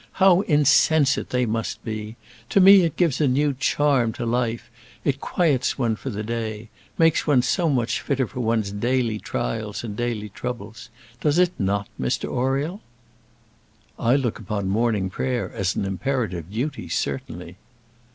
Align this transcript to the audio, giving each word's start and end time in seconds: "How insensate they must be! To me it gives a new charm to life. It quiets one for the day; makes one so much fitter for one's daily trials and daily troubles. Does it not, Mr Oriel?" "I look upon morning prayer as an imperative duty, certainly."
"How 0.13 0.41
insensate 0.47 1.29
they 1.29 1.45
must 1.45 1.85
be! 1.85 2.15
To 2.49 2.59
me 2.59 2.81
it 2.81 2.95
gives 2.97 3.21
a 3.21 3.27
new 3.27 3.53
charm 3.53 4.13
to 4.13 4.25
life. 4.25 4.71
It 5.03 5.21
quiets 5.21 5.77
one 5.77 5.95
for 5.95 6.09
the 6.09 6.23
day; 6.23 6.69
makes 6.97 7.27
one 7.27 7.43
so 7.43 7.69
much 7.69 8.01
fitter 8.01 8.25
for 8.25 8.39
one's 8.39 8.71
daily 8.71 9.19
trials 9.19 9.83
and 9.83 9.95
daily 9.95 10.29
troubles. 10.29 10.89
Does 11.19 11.37
it 11.37 11.51
not, 11.59 11.87
Mr 11.99 12.25
Oriel?" 12.27 12.81
"I 13.99 14.15
look 14.15 14.39
upon 14.39 14.69
morning 14.69 15.11
prayer 15.11 15.51
as 15.53 15.75
an 15.75 15.85
imperative 15.85 16.49
duty, 16.49 16.89
certainly." 16.89 17.57